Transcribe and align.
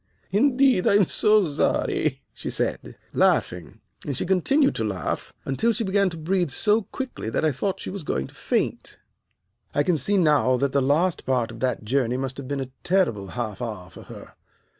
"'Indeed 0.31 0.87
I 0.87 0.95
am 0.95 1.05
so 1.05 1.47
sorry,' 1.47 2.23
she 2.33 2.49
said, 2.49 2.95
laughing; 3.13 3.81
and 4.03 4.17
she 4.17 4.25
continued 4.25 4.73
to 4.77 4.83
laugh 4.83 5.31
until 5.45 5.71
she 5.71 5.83
began 5.83 6.09
to 6.09 6.17
breathe 6.17 6.49
so 6.49 6.81
quickly 6.81 7.29
that 7.29 7.45
I 7.45 7.51
thought 7.51 7.79
she 7.79 7.91
was 7.91 8.01
going 8.01 8.25
to 8.25 8.33
faint. 8.33 8.97
"I 9.75 9.83
can 9.83 9.97
see 9.97 10.17
now 10.17 10.57
that 10.57 10.71
the 10.71 10.81
last 10.81 11.23
part 11.27 11.51
of 11.51 11.59
that 11.59 11.83
journey 11.83 12.17
must 12.17 12.37
have 12.37 12.47
been 12.47 12.59
a 12.61 12.71
terrible 12.83 13.27
half 13.27 13.61
hour 13.61 13.91
for 13.91 14.01
her. 14.05 14.33